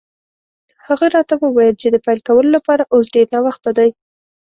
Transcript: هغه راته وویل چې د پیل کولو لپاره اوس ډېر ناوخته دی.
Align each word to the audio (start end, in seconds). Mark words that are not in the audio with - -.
هغه 0.87 1.05
راته 1.15 1.33
وویل 1.37 1.75
چې 1.81 1.87
د 1.91 1.95
پیل 2.05 2.19
کولو 2.27 2.49
لپاره 2.57 2.83
اوس 2.93 3.05
ډېر 3.15 3.27
ناوخته 3.35 3.69
دی. 3.77 3.89